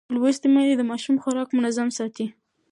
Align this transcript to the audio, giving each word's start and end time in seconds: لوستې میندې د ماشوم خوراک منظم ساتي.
لوستې 0.15 0.47
میندې 0.53 0.75
د 0.77 0.83
ماشوم 0.91 1.15
خوراک 1.23 1.49
منظم 1.57 1.89
ساتي. 1.97 2.25